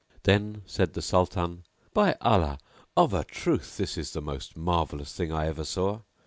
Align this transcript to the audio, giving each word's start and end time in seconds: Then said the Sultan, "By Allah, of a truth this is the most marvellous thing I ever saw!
Then 0.23 0.63
said 0.65 0.93
the 0.93 1.01
Sultan, 1.03 1.63
"By 1.93 2.15
Allah, 2.21 2.57
of 2.97 3.13
a 3.13 3.23
truth 3.23 3.77
this 3.77 3.99
is 3.99 4.13
the 4.13 4.19
most 4.21 4.57
marvellous 4.57 5.13
thing 5.13 5.31
I 5.31 5.45
ever 5.45 5.63
saw! 5.63 5.99